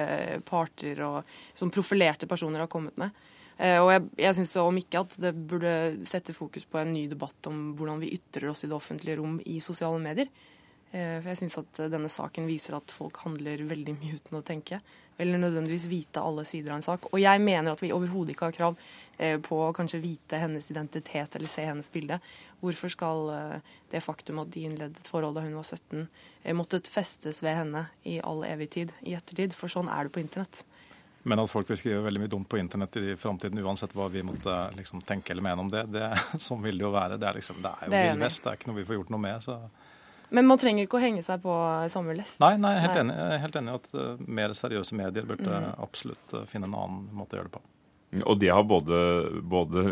parter 0.48 1.02
og 1.06 1.34
som 1.58 1.72
profilerte 1.74 2.28
personer 2.30 2.64
har 2.64 2.72
kommet 2.72 2.96
med. 3.00 3.24
Og 3.58 3.88
jeg, 3.90 4.02
jeg 4.22 4.36
syns 4.36 4.52
om 4.62 4.76
ikke 4.78 5.00
at 5.02 5.16
det 5.18 5.32
burde 5.50 5.70
sette 6.06 6.30
fokus 6.30 6.62
på 6.70 6.78
en 6.78 6.92
ny 6.94 7.08
debatt 7.10 7.48
om 7.50 7.72
hvordan 7.74 7.98
vi 7.98 8.12
ytrer 8.14 8.52
oss 8.52 8.62
i 8.62 8.68
det 8.70 8.76
offentlige 8.76 9.18
rom 9.18 9.40
i 9.50 9.56
sosiale 9.58 9.98
medier. 9.98 10.30
For 10.88 11.26
jeg 11.28 11.36
syns 11.42 11.58
at 11.60 11.80
denne 11.92 12.08
saken 12.08 12.46
viser 12.48 12.78
at 12.78 12.92
folk 12.94 13.18
handler 13.20 13.60
veldig 13.68 13.92
mye 13.98 14.16
uten 14.16 14.38
å 14.38 14.44
tenke. 14.46 14.78
Eller 15.20 15.40
nødvendigvis 15.42 15.84
vite 15.90 16.22
alle 16.24 16.46
sider 16.48 16.72
av 16.72 16.78
en 16.78 16.86
sak. 16.86 17.10
Og 17.10 17.20
jeg 17.20 17.42
mener 17.44 17.74
at 17.74 17.82
vi 17.82 17.90
overhodet 17.92 18.32
ikke 18.32 18.48
har 18.48 18.56
krav 18.56 18.78
Eh, 19.18 19.34
på 19.42 19.56
å 19.58 19.72
kanskje 19.74 19.98
vite 19.98 20.38
hennes 20.38 20.70
identitet 20.70 21.34
eller 21.34 21.50
se 21.50 21.64
hennes 21.66 21.90
bilde. 21.90 22.20
Hvorfor 22.62 22.92
skal 22.94 23.30
eh, 23.34 23.72
det 23.90 24.02
faktum 24.04 24.38
at 24.38 24.52
de 24.54 24.62
innledet 24.68 25.00
et 25.00 25.10
forhold 25.10 25.34
da 25.34 25.42
hun 25.42 25.56
var 25.58 25.66
17, 25.66 26.04
eh, 26.44 26.54
måttet 26.54 26.86
festes 26.86 27.42
ved 27.42 27.56
henne 27.58 27.88
i 28.06 28.20
all 28.22 28.44
evig 28.46 28.70
tid 28.76 28.92
i 29.02 29.16
ettertid? 29.18 29.56
For 29.58 29.72
sånn 29.74 29.90
er 29.90 30.06
det 30.06 30.14
på 30.14 30.22
internett. 30.22 30.62
Men 31.26 31.42
at 31.42 31.50
folk 31.50 31.66
vil 31.66 31.80
skrive 31.80 32.04
veldig 32.04 32.22
mye 32.22 32.30
dumt 32.30 32.46
på 32.46 32.60
internett 32.62 33.00
i 33.02 33.16
framtiden, 33.18 33.58
uansett 33.58 33.96
hva 33.98 34.06
vi 34.12 34.22
måtte 34.22 34.54
liksom, 34.78 35.02
tenke 35.02 35.34
eller 35.34 35.48
mene 35.48 35.66
om 35.66 35.72
det, 35.72 35.82
det 35.90 36.12
sånn 36.46 36.62
vil 36.62 36.78
det 36.78 36.86
jo 36.86 36.94
være. 36.94 37.18
Det 37.18 37.32
er, 37.32 37.42
liksom, 37.42 37.58
det 37.64 37.74
er 37.74 37.90
jo 37.90 37.96
vill 37.98 38.22
vest, 38.22 38.44
det 38.44 38.52
er 38.52 38.60
ikke 38.60 38.70
noe 38.70 38.78
vi 38.78 38.88
får 38.92 39.00
gjort 39.02 39.14
noe 39.16 39.26
med. 39.26 39.48
så... 39.48 39.60
Men 40.34 40.48
man 40.48 40.60
trenger 40.60 40.84
ikke 40.84 40.98
å 40.98 41.02
henge 41.02 41.24
seg 41.24 41.40
på 41.44 41.54
samme 41.92 42.16
lest? 42.18 42.36
Nei, 42.42 42.54
nei, 42.60 42.74
helt, 42.82 42.94
nei. 42.98 43.06
Enig, 43.06 43.16
jeg 43.16 43.38
er 43.38 43.42
helt 43.46 43.58
enig 43.62 43.72
i 43.72 43.80
at 43.80 43.90
uh, 43.96 44.28
mer 44.38 44.54
seriøse 44.56 44.98
medier 44.98 45.26
burde 45.28 45.48
mm. 45.48 45.72
absolutt 45.84 46.36
uh, 46.36 46.44
finne 46.50 46.68
en 46.68 46.76
annen 46.76 47.04
måte 47.16 47.36
å 47.36 47.40
gjøre 47.40 47.50
det 47.50 47.56
på. 47.56 47.64
Og 48.24 48.38
det 48.40 48.48
har 48.48 48.64
både, 48.64 48.98
både 49.44 49.82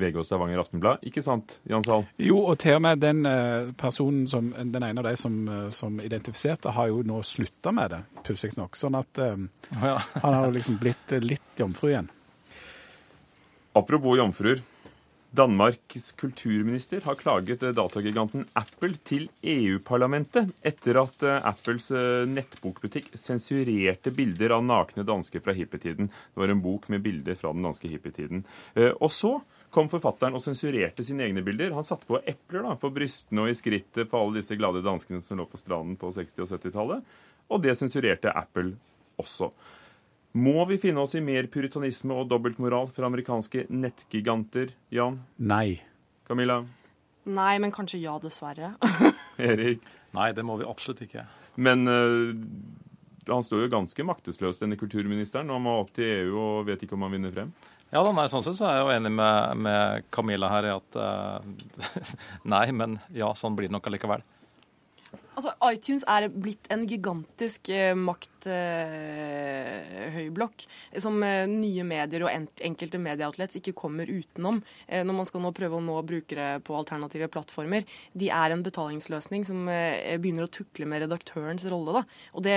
VG 0.00 0.16
og 0.16 0.24
Stavanger 0.24 0.62
Aftenblad, 0.62 1.02
ikke 1.04 1.20
sant, 1.20 1.58
Jan 1.68 1.84
Sahl? 1.84 2.06
Jo, 2.16 2.38
og 2.48 2.56
til 2.62 2.78
og 2.78 2.80
med 2.86 3.02
den 3.04 3.26
eh, 3.28 3.68
personen 3.76 4.24
som, 4.32 4.48
den 4.56 4.86
ene 4.86 5.02
av 5.02 5.10
de 5.10 5.12
som, 5.20 5.36
eh, 5.44 5.66
som 5.76 5.98
identifiserte, 6.00 6.72
har 6.72 6.88
jo 6.88 7.02
nå 7.04 7.20
slutta 7.26 7.74
med 7.76 7.92
det, 7.92 8.00
pussig 8.24 8.54
nok. 8.56 8.78
Sånn 8.80 8.96
at 8.96 9.20
um, 9.20 9.50
ja. 9.74 9.98
han 10.22 10.38
har 10.38 10.48
jo 10.48 10.54
liksom 10.56 10.80
blitt 10.80 11.12
litt 11.20 11.60
jomfru 11.60 11.90
igjen. 11.92 12.08
Apropos 13.76 14.16
jomfruer. 14.16 14.64
Danmarks 15.36 16.12
kulturminister 16.12 17.00
har 17.04 17.14
klaget 17.14 17.60
datagiganten 17.76 18.46
Apple 18.56 18.96
til 19.04 19.26
EU-parlamentet 19.44 20.48
etter 20.64 20.96
at 21.02 21.24
eh, 21.26 21.48
Apples 21.50 21.90
eh, 21.92 22.22
nettbokbutikk 22.30 23.10
sensurerte 23.20 24.14
bilder 24.16 24.54
av 24.56 24.64
nakne 24.64 25.04
dansker 25.04 25.42
fra 25.44 25.52
hippietiden. 25.56 26.08
Det 26.08 26.40
var 26.40 26.54
en 26.54 26.62
bok 26.64 26.88
med 26.92 27.04
bilder 27.04 27.36
fra 27.36 27.52
den 27.52 27.66
danske 27.68 27.90
hippietiden. 27.92 28.46
Eh, 28.78 28.94
og 28.94 29.12
så 29.12 29.34
kom 29.74 29.90
forfatteren 29.92 30.38
og 30.38 30.44
sensurerte 30.44 31.04
sine 31.04 31.26
egne 31.26 31.44
bilder. 31.44 31.74
Han 31.76 31.84
satte 31.84 32.08
på 32.08 32.22
epler 32.24 32.64
da, 32.64 32.76
på 32.80 32.92
brystene 32.94 33.44
og 33.44 33.52
i 33.52 33.58
skrittet 33.58 34.08
på 34.08 34.22
alle 34.22 34.40
disse 34.40 34.56
glade 34.56 34.84
danskene 34.86 35.20
som 35.20 35.42
lå 35.42 35.48
på 35.50 35.60
stranden 35.60 35.98
på 36.00 36.14
60- 36.16 36.46
og 36.46 36.54
70-tallet. 36.54 37.16
Og 37.52 37.60
det 37.66 37.76
sensurerte 37.76 38.32
Apple 38.32 38.72
også. 39.20 39.50
Må 40.36 40.66
vi 40.68 40.76
finne 40.76 41.00
oss 41.00 41.14
i 41.16 41.22
mer 41.24 41.46
puritanisme 41.48 42.12
og 42.12 42.26
dobbeltmoral 42.28 42.90
fra 42.92 43.08
amerikanske 43.08 43.62
nettgiganter, 43.72 44.74
Jan? 44.92 45.22
Nei. 45.40 45.78
Camilla? 46.28 46.58
Nei, 47.24 47.54
men 47.62 47.72
kanskje 47.72 48.02
ja, 48.02 48.18
dessverre. 48.20 48.74
Erik? 49.48 49.86
Nei, 50.16 50.26
det 50.36 50.44
må 50.44 50.58
vi 50.60 50.68
absolutt 50.68 51.00
ikke. 51.06 51.24
Men 51.56 51.88
uh, 51.88 52.36
han 53.30 53.46
står 53.46 53.64
jo 53.64 53.72
ganske 53.78 54.06
maktesløs, 54.10 54.60
denne 54.60 54.76
kulturministeren, 54.76 55.48
og 55.48 55.56
han 55.56 55.64
må 55.64 55.78
opp 55.80 55.96
til 55.96 56.10
EU 56.10 56.36
og 56.42 56.68
vet 56.68 56.84
ikke 56.84 56.98
om 56.98 57.08
han 57.08 57.16
vinner 57.16 57.32
frem? 57.32 57.56
Ja 57.94 58.02
da, 58.04 58.12
nei, 58.12 58.28
Sånn 58.28 58.44
sett 58.44 58.58
så 58.58 58.68
er 58.68 58.76
jeg 58.76 58.84
jo 58.84 58.94
enig 58.98 59.14
med, 59.16 59.64
med 59.64 60.08
Camilla 60.12 60.52
her 60.52 60.68
i 60.68 60.74
at 60.74 61.00
uh, 61.00 61.96
Nei, 62.52 62.66
men 62.76 63.00
ja, 63.16 63.32
sånn 63.38 63.56
blir 63.56 63.70
det 63.70 63.78
nok 63.78 63.88
allikevel. 63.88 64.26
Altså, 65.36 65.50
iTunes 65.68 66.00
er 66.08 66.30
blitt 66.32 66.64
en 66.72 66.86
gigantisk 66.88 67.68
eh, 67.68 67.92
makthøyblokk 67.92 70.62
eh, 70.64 70.96
som 71.02 71.18
eh, 71.26 71.42
nye 71.50 71.82
medier 71.84 72.22
og 72.24 72.30
en 72.32 72.46
enkelte 72.64 72.96
medieoutlets 73.04 73.58
ikke 73.60 73.74
kommer 73.76 74.08
utenom 74.08 74.62
eh, 74.86 75.04
når 75.04 75.14
man 75.18 75.26
skal 75.28 75.42
nå 75.44 75.50
prøve 75.56 75.76
å 75.76 75.82
nå 75.84 75.96
brukere 76.08 76.60
på 76.64 76.76
alternative 76.78 77.28
plattformer. 77.34 77.82
De 78.16 78.30
er 78.32 78.50
en 78.54 78.64
betalingsløsning 78.64 79.44
som 79.44 79.68
eh, 79.68 80.16
begynner 80.16 80.48
å 80.48 80.54
tukle 80.56 80.88
med 80.88 81.04
redaktørens 81.04 81.68
rolle. 81.68 81.92
Da. 81.98 82.02
Og 82.32 82.40
det, 82.46 82.56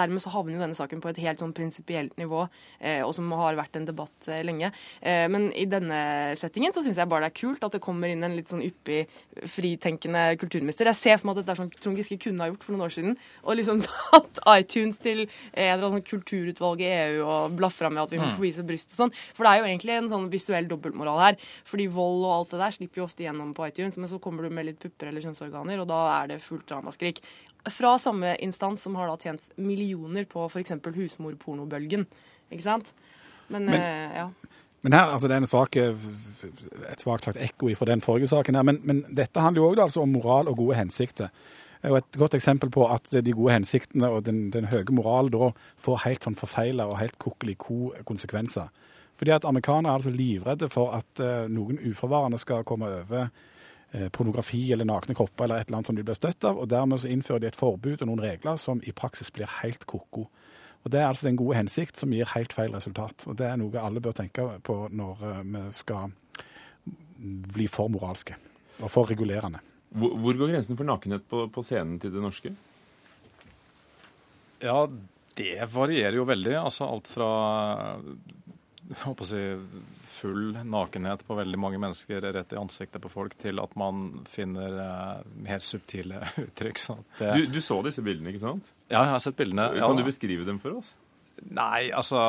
Dermed 0.00 0.20
så 0.24 0.32
havner 0.32 0.56
jo 0.56 0.64
denne 0.64 0.80
saken 0.80 1.00
på 1.04 1.12
et 1.12 1.20
helt 1.26 1.40
sånn 1.44 1.56
prinsipielt 1.56 2.14
nivå, 2.20 2.40
eh, 2.80 3.02
og 3.04 3.12
som 3.18 3.28
har 3.36 3.60
vært 3.60 3.76
en 3.76 3.88
debatt 3.90 4.18
lenge. 4.48 4.68
men 5.02 5.52
i 5.56 5.64
denne 5.68 6.34
settingen 6.38 6.72
så 6.72 6.82
syns 6.84 6.98
jeg 7.00 7.08
bare 7.10 7.20
det 7.26 7.32
er 7.32 7.40
kult 7.40 7.64
at 7.66 7.72
det 7.74 7.80
kommer 7.84 8.08
inn 8.08 8.24
en 8.24 8.36
litt 8.36 8.48
sånn 8.48 8.62
yppig, 8.64 9.06
fritenkende 9.50 10.36
kulturminister. 10.40 10.86
Jeg 10.90 10.96
ser 10.96 11.16
for 11.18 11.26
meg 11.28 11.36
at 11.36 11.40
dette 11.44 11.49
er 11.52 11.58
sånn 11.58 11.72
Trond 11.74 12.00
Giske 12.00 12.18
kunne 12.24 12.44
ha 12.44 12.50
gjort 12.50 12.64
for 12.66 12.74
noen 12.74 12.86
år 12.86 12.94
siden. 12.94 13.16
Og 13.44 13.58
liksom 13.58 13.82
tatt 13.86 14.40
iTunes 14.54 15.00
til 15.02 15.24
eller 15.52 15.86
annen 15.88 16.04
kulturutvalg 16.06 16.84
i 16.84 16.90
EU 16.90 17.26
og 17.26 17.58
blafra 17.58 17.90
med 17.92 18.04
at 18.04 18.14
vi 18.14 18.20
må 18.20 18.28
mm. 18.28 18.34
få 18.38 18.46
vise 18.46 18.64
bryst 18.66 18.94
og 18.94 19.02
sånn. 19.02 19.14
For 19.36 19.46
det 19.46 19.52
er 19.52 19.62
jo 19.62 19.68
egentlig 19.70 19.96
en 19.96 20.10
sånn 20.12 20.30
visuell 20.32 20.70
dobbeltmoral 20.70 21.22
her. 21.24 21.38
Fordi 21.68 21.88
vold 21.92 22.24
og 22.24 22.34
alt 22.36 22.54
det 22.54 22.62
der 22.64 22.76
slipper 22.78 23.02
jo 23.02 23.08
ofte 23.08 23.26
gjennom 23.26 23.54
på 23.56 23.68
iTunes, 23.68 23.98
men 24.00 24.10
så 24.10 24.20
kommer 24.22 24.46
du 24.46 24.54
med 24.54 24.70
litt 24.70 24.80
pupper 24.82 25.10
eller 25.10 25.24
kjønnsorganer, 25.24 25.82
og 25.82 25.90
da 25.90 26.00
er 26.16 26.34
det 26.34 26.40
fullt 26.44 26.74
ramaskrik. 26.74 27.22
Fra 27.68 27.96
samme 28.00 28.34
instans 28.40 28.86
som 28.86 28.96
har 28.96 29.10
da 29.10 29.18
tjent 29.20 29.50
millioner 29.60 30.24
på 30.28 30.46
f.eks. 30.48 30.78
husmorpornobølgen. 30.96 32.06
Ikke 32.50 32.64
sant? 32.64 32.94
Men, 33.50 33.66
men 33.68 33.80
eh, 33.80 34.20
ja. 34.22 34.28
Men 34.82 34.92
her, 34.92 35.10
altså 35.12 35.28
Det 35.28 35.34
er 35.34 35.42
en 35.42 35.46
svak, 35.46 35.76
et 35.76 37.02
svakt 37.02 37.24
sagt 37.24 37.40
ekko 37.40 37.74
fra 37.76 37.86
den 37.90 38.00
forrige 38.00 38.28
saken. 38.28 38.54
her, 38.54 38.62
Men, 38.62 38.80
men 38.82 39.04
dette 39.16 39.40
handler 39.40 39.62
jo 39.62 39.72
òg 39.72 39.82
altså 39.82 40.00
om 40.00 40.08
moral 40.08 40.48
og 40.48 40.56
gode 40.56 40.76
hensikter 40.76 41.28
Og 41.82 41.96
et 41.96 42.16
godt 42.18 42.34
eksempel 42.34 42.70
på 42.70 42.86
at 42.92 43.08
de 43.24 43.32
gode 43.32 43.52
hensiktene 43.52 44.08
og 44.08 44.24
den, 44.26 44.50
den 44.50 44.64
høye 44.64 44.92
moralen 44.92 45.32
da 45.32 45.52
får 45.80 46.02
helt 46.04 46.24
sånn 46.24 46.36
forfeila 46.36 46.86
og 46.86 46.98
helt 46.98 47.18
kokeliko 47.18 47.94
konsekvenser. 48.04 48.68
Fordi 49.16 49.32
at 49.32 49.44
amerikanere 49.44 49.90
er 49.90 49.94
altså 49.94 50.10
livredde 50.10 50.68
for 50.68 50.92
at 50.96 51.22
noen 51.48 51.78
uforvarende 51.90 52.38
skal 52.38 52.64
komme 52.64 52.88
over 52.88 53.28
pornografi 54.12 54.72
eller 54.72 54.84
nakne 54.84 55.14
kropper 55.14 55.44
eller 55.44 55.60
et 55.60 55.68
eller 55.68 55.80
annet 55.80 55.86
som 55.86 55.96
de 55.96 56.04
blir 56.04 56.18
støtt 56.18 56.44
av, 56.44 56.58
og 56.58 56.68
dermed 56.70 57.00
så 57.02 57.08
innfører 57.10 57.42
de 57.42 57.48
et 57.50 57.58
forbud 57.58 58.02
og 58.02 58.06
noen 58.06 58.22
regler 58.22 58.60
som 58.60 58.82
i 58.86 58.92
praksis 58.92 59.32
blir 59.34 59.50
helt 59.62 59.86
ko-ko. 59.86 60.28
Og 60.84 60.90
Det 60.90 61.00
er 61.00 61.08
altså 61.08 61.28
den 61.28 61.36
gode 61.36 61.58
hensikt 61.58 62.00
som 62.00 62.12
gir 62.14 62.28
helt 62.34 62.54
feil 62.56 62.72
resultat. 62.72 63.26
Og 63.28 63.36
Det 63.36 63.46
er 63.46 63.58
noe 63.60 63.82
alle 63.82 64.00
bør 64.00 64.16
tenke 64.16 64.46
på 64.64 64.76
når 64.88 65.24
uh, 65.24 65.42
vi 65.44 65.64
skal 65.76 66.14
bli 67.20 67.66
for 67.68 67.92
moralske 67.92 68.36
og 68.80 68.88
for 68.88 69.10
regulerende. 69.10 69.60
Hvor, 69.90 70.14
hvor 70.16 70.38
går 70.38 70.54
grensen 70.54 70.78
for 70.78 70.88
nakenhet 70.88 71.26
på, 71.28 71.44
på, 71.52 71.64
scenen 71.66 71.98
til 72.00 72.14
det 72.14 72.22
norske? 72.22 72.52
Ja, 74.62 74.86
det 75.36 75.56
varierer 75.72 76.16
jo 76.16 76.24
veldig. 76.28 76.54
Altså 76.62 76.88
alt 76.88 77.10
fra 77.10 77.30
jeg 78.90 79.02
håper 79.04 79.26
å 79.26 79.28
si, 79.28 79.42
full 80.10 80.56
nakenhet 80.66 81.22
på 81.26 81.36
veldig 81.38 81.58
mange 81.60 81.78
mennesker 81.82 82.24
rett 82.34 82.54
i 82.54 82.58
ansiktet 82.58 83.02
på 83.02 83.10
folk, 83.12 83.36
til 83.40 83.62
at 83.62 83.76
man 83.78 84.24
finner 84.28 84.74
uh, 84.80 85.28
mer 85.40 85.62
subtile 85.64 86.24
uttrykk. 86.46 86.82
Det... 87.20 87.30
Du, 87.36 87.46
du, 87.54 87.60
så 87.64 87.78
disse 87.86 88.04
bildene, 88.06 88.34
ikke 88.34 88.42
sant? 88.42 88.74
Ja, 88.88 89.04
jeg 89.04 89.14
har 89.14 89.24
sett 89.24 89.38
bildene. 89.38 89.70
Kan 89.76 89.84
ja, 89.84 89.92
du 89.96 90.06
beskrive 90.06 90.48
dem 90.48 90.60
for 90.62 90.80
oss? 90.80 90.92
Nei, 91.40 91.88
altså 91.96 92.20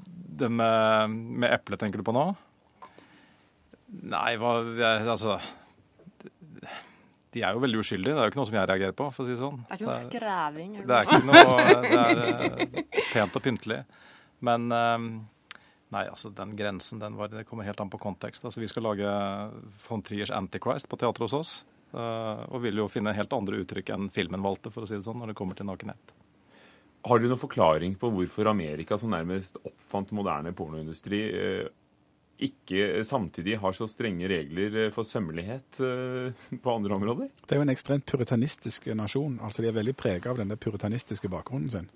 Det 0.00 0.48
med, 0.48 1.12
med 1.12 1.52
eplet 1.52 1.82
tenker 1.82 2.00
du 2.00 2.06
på 2.06 2.14
nå? 2.16 2.30
Nei, 4.08 4.30
hva 4.40 4.54
Altså 5.02 5.36
de 7.34 7.42
er 7.42 7.50
jo 7.50 7.62
veldig 7.64 7.80
uskyldige. 7.82 8.14
Det 8.14 8.20
er 8.22 8.28
jo 8.28 8.30
ikke 8.30 8.38
noe 8.38 8.46
som 8.46 8.56
jeg 8.56 8.68
reagerer 8.70 8.94
på, 8.94 9.06
for 9.10 9.24
å 9.24 9.26
si 9.26 9.34
det 9.34 9.40
sånn. 9.40 9.62
Det 9.66 9.74
er 9.74 9.80
ikke 9.80 9.88
noe 9.88 10.02
skreving? 10.04 10.74
Det 10.86 10.96
er 10.96 11.08
ikke 11.08 11.24
noe 11.26 11.64
Det 11.82 11.96
er 11.98 12.20
uh, 12.22 13.00
pent 13.14 13.38
og 13.40 13.42
pyntelig. 13.42 13.78
Men 14.44 14.68
um, 14.70 15.08
nei, 15.94 16.04
altså 16.10 16.32
den 16.34 16.56
grensen 16.58 17.00
den 17.02 17.16
var, 17.18 17.30
det 17.32 17.46
kommer 17.48 17.66
helt 17.66 17.80
an 17.80 17.92
på 17.92 18.00
kontekst. 18.02 18.44
Altså 18.44 18.62
Vi 18.62 18.68
skal 18.70 18.86
lage 18.88 19.14
von 19.86 20.02
Triers 20.04 20.34
Antichrist 20.34 20.90
på 20.90 20.98
teatret 21.00 21.28
hos 21.28 21.38
oss. 21.38 21.54
Uh, 21.94 22.42
og 22.50 22.64
vil 22.64 22.80
jo 22.80 22.88
finne 22.90 23.12
helt 23.14 23.32
andre 23.36 23.60
uttrykk 23.62 23.92
enn 23.94 24.08
filmen 24.10 24.42
valgte, 24.42 24.72
for 24.74 24.82
å 24.82 24.88
si 24.90 24.96
det 24.98 25.06
sånn, 25.06 25.20
når 25.22 25.30
det 25.30 25.38
kommer 25.38 25.54
til 25.54 25.68
nakenhet. 25.68 26.14
Har 27.06 27.20
du 27.20 27.28
noen 27.28 27.38
forklaring 27.38 27.94
på 28.00 28.10
hvorfor 28.10 28.50
Amerika, 28.50 28.98
som 28.98 29.12
nærmest 29.14 29.60
oppfant 29.62 30.10
moderne 30.16 30.50
pornoindustri, 30.58 31.20
uh, 31.30 31.68
ikke 32.42 33.04
samtidig 33.06 33.58
har 33.62 33.72
så 33.72 33.86
strenge 33.88 34.28
regler 34.28 34.76
eh, 34.84 34.92
for 34.94 35.06
sømmelighet 35.06 35.80
eh, 35.80 36.46
på 36.62 36.72
andre 36.72 36.94
områder? 36.94 37.28
Det 37.46 37.54
er 37.54 37.60
jo 37.60 37.66
en 37.66 37.72
ekstremt 37.74 38.06
puritanistisk 38.10 38.88
nasjon. 38.96 39.38
altså 39.42 39.62
De 39.62 39.70
er 39.70 39.76
veldig 39.76 39.94
prega 39.96 40.32
av 40.32 40.40
den 40.42 40.56
puritanistiske 40.58 41.30
bakgrunnen 41.30 41.70
sin, 41.70 41.88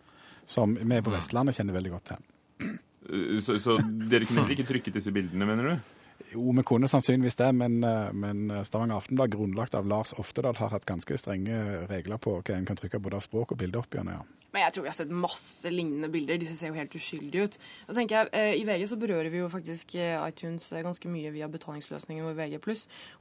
som 0.46 0.76
vi 0.78 1.02
på 1.02 1.14
Vestlandet 1.14 1.58
kjenner 1.58 1.74
veldig 1.74 1.94
godt 1.96 2.12
til. 2.12 2.78
Eh, 3.08 3.38
så, 3.44 3.58
så 3.62 3.78
dere 4.10 4.28
kunne 4.28 4.48
ikke 4.54 4.68
trykket 4.68 4.98
disse 5.00 5.14
bildene, 5.14 5.48
mener 5.48 5.72
du? 5.72 5.94
Jo, 6.32 6.50
vi 6.52 6.64
kunne 6.66 6.90
sannsynligvis 6.90 7.38
det, 7.38 7.52
men, 7.54 7.78
men 8.18 8.50
Stavanger 8.66 8.98
Aftenblad, 8.98 9.30
grunnlagt 9.36 9.76
av 9.78 9.86
Lars 9.86 10.10
Oftedal, 10.18 10.56
har 10.58 10.72
hatt 10.74 10.84
ganske 10.88 11.16
strenge 11.16 11.86
regler 11.88 12.18
på 12.18 12.40
hva 12.40 12.56
en 12.56 12.66
kan 12.66 12.76
trykke 12.76 12.98
både 13.00 13.20
av 13.20 13.24
språk 13.24 13.54
og 13.54 13.60
bilde 13.60 13.78
opp 13.78 13.94
igjen. 13.94 14.10
Ja. 14.12 14.24
Men 14.58 14.66
jeg 14.66 14.74
tror 14.74 14.86
vi 14.88 14.90
har 14.90 14.96
sett 14.98 15.12
masse 15.14 15.70
lignende 15.70 16.08
bilder. 16.10 16.38
Disse 16.42 16.56
ser 16.58 16.72
jo 16.72 16.78
helt 16.78 16.94
uskyldige 16.98 17.44
ut. 17.46 17.56
Og 17.86 17.94
tenker 17.94 18.16
jeg, 18.16 18.30
eh, 18.34 18.56
I 18.58 18.64
VG 18.66 18.88
så 18.90 18.98
berører 18.98 19.30
vi 19.30 19.38
jo 19.38 19.50
faktisk 19.52 19.94
eh, 19.94 20.16
iTunes 20.26 20.66
eh, 20.72 20.82
ganske 20.82 21.10
mye 21.12 21.30
via 21.30 21.46
betalingsløsningen 21.52 22.26
vår 22.26 22.34
VG+. 22.40 22.58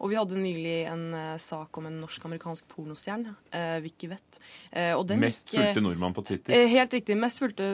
Og 0.02 0.10
vi 0.10 0.18
hadde 0.18 0.42
nylig 0.42 0.74
en 0.90 1.06
sak 1.38 1.78
om 1.78 1.86
en 1.86 2.00
norsk-amerikansk 2.02 2.66
pornostjerne, 2.72 3.36
Vicky 3.84 4.10
Wett. 4.10 4.40
mest 5.22 5.54
fulgte 5.54 5.84
nordmann 5.84 6.16
på 6.18 6.24
Twitter? 6.26 6.66
Helt 6.74 6.94
riktig. 6.94 7.18
Mest 7.20 7.42
fulgte 7.42 7.70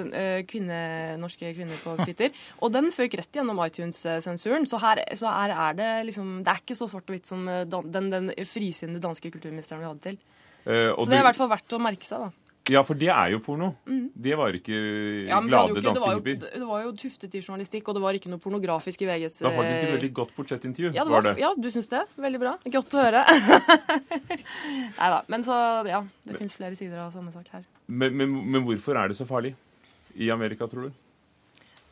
kvinne, 0.50 1.16
norske 1.22 1.54
kvinner 1.56 1.80
på 1.86 1.96
Twitter. 2.06 2.36
og 2.60 2.74
den 2.76 2.92
føk 2.92 3.16
rett 3.22 3.40
gjennom 3.40 3.64
iTunes-sensuren. 3.64 4.68
Så 4.68 4.82
her 4.84 5.04
så 5.16 5.32
er, 5.32 5.56
er, 5.56 5.80
det 5.80 5.92
liksom 6.12 6.44
Det 6.44 6.52
er 6.52 6.64
ikke 6.64 6.80
så 6.80 6.90
svart 6.92 7.08
og 7.08 7.16
hvitt 7.16 7.30
som 7.30 7.48
den, 7.48 8.12
den 8.12 8.32
frisinnede 8.50 9.04
danske 9.04 9.32
kulturministeren 9.32 9.84
vi 9.84 9.92
hadde 9.92 10.08
til. 10.12 10.24
Uh, 10.64 10.96
så 10.96 11.12
det 11.12 11.18
er 11.18 11.26
i 11.26 11.28
hvert 11.28 11.40
fall 11.40 11.52
verdt 11.52 11.76
å 11.76 11.84
merke 11.84 12.08
seg, 12.08 12.24
da. 12.24 12.43
Ja, 12.72 12.80
for 12.88 12.96
det 12.96 13.10
er 13.12 13.34
jo 13.34 13.42
porno. 13.44 13.74
Mm. 13.84 14.06
Det 14.24 14.36
var 14.40 14.56
ikke 14.56 14.78
ja, 15.28 15.40
glade 15.44 15.74
ikke, 15.74 15.84
danske 15.90 16.12
hippier. 16.14 16.46
Det 16.54 16.68
var 16.70 16.86
jo 16.86 16.94
tuftet 16.96 17.36
i 17.36 17.42
journalistikk, 17.42 17.90
og 17.92 17.98
det 17.98 18.04
var 18.06 18.16
ikke 18.16 18.32
noe 18.32 18.40
pornografisk 18.40 19.04
i 19.04 19.10
VGs 19.10 19.42
Det 19.42 19.48
var 19.50 19.58
faktisk 19.58 19.82
et 19.82 19.88
eh, 19.90 19.92
veldig 19.98 20.12
godt 20.22 20.32
portrettintervju. 20.38 20.94
Ja, 20.96 21.04
var, 21.10 21.28
var 21.28 21.42
ja, 21.42 21.52
du 21.60 21.68
syns 21.74 21.92
det? 21.92 22.06
Veldig 22.24 22.40
bra. 22.40 22.56
Godt 22.78 22.96
å 22.96 23.04
høre. 23.04 23.26
Nei 25.02 25.12
da. 25.18 25.20
Men 25.28 25.44
så, 25.44 25.58
ja. 25.92 26.00
Det 26.24 26.40
fins 26.40 26.56
flere 26.56 26.80
sider 26.80 27.04
av 27.04 27.12
samme 27.12 27.36
sak 27.36 27.52
her. 27.52 27.68
Men, 27.92 28.16
men, 28.16 28.40
men 28.56 28.64
hvorfor 28.64 28.96
er 29.02 29.12
det 29.12 29.20
så 29.20 29.28
farlig 29.28 29.58
i 30.16 30.32
Amerika, 30.32 30.70
tror 30.72 30.88
du? 30.88 31.03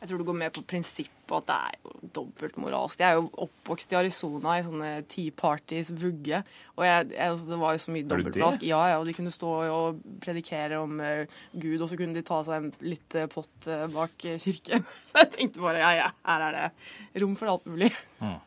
Jeg 0.02 0.10
tror 0.10 0.18
det 0.18 0.24
går 0.26 0.34
mer 0.34 0.50
på 0.50 0.64
prinsippet 0.66 1.32
at 1.36 1.44
det 1.46 1.54
er 1.54 1.74
jo 1.78 2.08
dobbeltmoralsk. 2.16 2.98
Jeg 2.98 3.14
er 3.14 3.20
jo 3.20 3.28
oppvokst 3.44 3.92
i 3.94 3.96
Arizona 4.00 4.56
i 4.58 4.64
sånne 4.66 4.88
Tea 5.06 5.30
Parties 5.38 5.92
vugge. 5.94 6.40
Og 6.74 6.82
jeg, 6.82 7.04
jeg, 7.12 7.28
altså, 7.28 7.46
det 7.52 7.58
var 7.60 7.76
jo 7.76 7.82
så 7.84 7.94
mye 7.94 8.08
dobbeltmoralsk. 8.10 8.64
Ja, 8.66 8.80
ja, 8.90 8.96
og 8.98 9.06
de 9.06 9.14
kunne 9.14 9.30
stå 9.30 9.52
og 9.70 10.00
predikere 10.24 10.80
om 10.82 10.98
uh, 10.98 11.36
Gud, 11.54 11.76
og 11.76 11.86
så 11.86 11.98
kunne 12.00 12.18
de 12.18 12.24
ta 12.26 12.40
seg 12.48 12.64
en 12.64 12.72
litt 12.82 13.14
uh, 13.14 13.28
pott 13.30 13.68
uh, 13.70 13.84
bak 13.94 14.26
kirken. 14.42 14.82
Så 15.12 15.22
jeg 15.22 15.30
tenkte 15.36 15.62
bare 15.62 15.84
ja, 15.84 15.92
ja, 16.00 16.08
her 16.26 16.46
er 16.48 16.58
det 16.58 17.22
rom 17.22 17.36
for 17.38 17.52
alt 17.52 17.70
mulig. 17.70 17.92
Mm. 18.18 18.40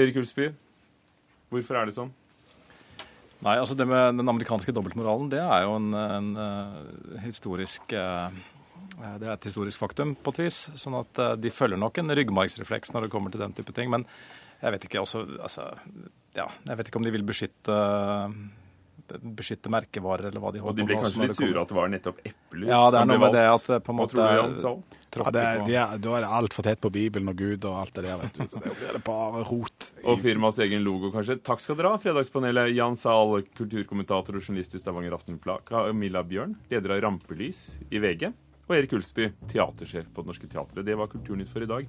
Erik 0.00 0.22
Ulsby, 0.22 0.48
hvorfor 1.52 1.82
er 1.82 1.90
det 1.90 1.98
sånn? 1.98 2.14
Nei, 3.44 3.58
altså 3.58 3.76
Det 3.76 3.84
med 3.88 4.16
den 4.20 4.28
amerikanske 4.28 4.72
dobbeltmoralen, 4.72 5.28
det 5.32 5.40
er 5.44 5.66
jo 5.66 5.76
en, 5.76 5.92
en 5.96 7.20
historisk 7.26 7.92
Eh, 7.92 8.40
det 9.00 9.28
er 9.28 9.34
et 9.34 9.48
historisk 9.48 9.80
faktum 9.80 10.14
på 10.18 10.34
et 10.34 10.42
vis. 10.44 10.62
sånn 10.78 10.98
at 11.00 11.20
eh, 11.22 11.36
de 11.40 11.52
følger 11.54 11.80
nok 11.80 12.00
en 12.02 12.14
ryggmargsrefleks 12.18 12.94
når 12.94 13.06
det 13.06 13.12
kommer 13.14 13.32
til 13.34 13.42
den 13.42 13.56
type 13.56 13.74
ting. 13.76 13.90
Men 13.92 14.06
jeg 14.60 14.76
vet 14.76 14.88
ikke 14.88 15.02
også, 15.04 15.24
altså, 15.40 15.70
ja, 16.36 16.48
jeg 16.68 16.80
vet 16.80 16.90
ikke 16.90 17.00
om 17.00 17.06
de 17.06 17.14
vil 17.14 17.26
beskytte 17.26 17.76
beskytte 19.18 19.70
merkevarer, 19.72 20.28
eller 20.28 20.42
hva 20.42 20.52
de 20.54 20.60
holder 20.62 20.84
på 20.84 20.86
med. 20.86 20.86
Og 20.86 20.86
de 20.86 20.86
ble 20.86 20.98
kanskje 21.00 21.24
litt 21.24 21.36
sure 21.38 21.62
at 21.62 21.70
det 21.70 21.76
var 21.76 21.88
nettopp 21.90 22.18
epler 22.22 22.68
ja, 22.70 22.80
det 22.92 23.00
er 23.00 23.08
noe 23.10 23.22
med 23.22 23.32
det 23.34 23.44
at 23.50 23.64
på 23.86 23.94
en 23.94 23.98
måte 23.98 24.26
ja, 24.26 24.44
det 25.34 25.42
er, 25.42 25.62
de 25.66 25.74
er, 25.74 25.94
Da 26.02 26.12
er 26.16 26.26
det 26.26 26.30
altfor 26.38 26.66
tett 26.66 26.82
på 26.82 26.92
Bibelen 26.94 27.32
og 27.32 27.40
Gud 27.40 27.66
og 27.66 27.80
alt 27.80 27.96
det 27.96 28.04
der. 28.06 28.20
vet 28.20 28.36
du. 28.36 28.44
Så 28.46 28.62
det 28.62 28.74
blir 28.78 28.98
det 28.98 29.02
bare 29.06 29.42
rot. 29.48 29.88
Og 30.04 30.20
firmaets 30.22 30.60
egen 30.62 30.84
logo, 30.86 31.10
kanskje. 31.14 31.40
Takk 31.46 31.64
skal 31.64 31.80
dere 31.80 31.94
ha, 31.94 32.02
Fredagspanelet. 32.02 32.70
Jan 32.76 32.98
Zahl, 32.98 33.40
kulturkommentator 33.58 34.38
og 34.38 34.44
journalist 34.44 34.78
i 34.78 34.82
Stavanger 34.82 35.18
Aftenblad. 35.18 35.66
Camilla 35.66 36.22
Bjørn, 36.26 36.54
leder 36.70 36.94
av 36.94 37.02
Rampelys 37.08 37.64
i 37.90 38.02
VG 38.02 38.30
og 38.70 38.76
Erik 38.78 38.92
Ulsby, 38.94 39.26
teatersjef 39.50 40.06
på 40.14 40.22
Det 40.22 40.30
Norske 40.30 40.48
Teatret. 40.50 40.86
Det 40.86 40.94
var 40.94 41.10
Kulturnytt 41.10 41.50
for 41.50 41.64
i 41.64 41.68
dag. 41.70 41.88